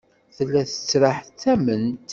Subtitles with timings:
[0.35, 2.09] Tella tettraḥ tamemt.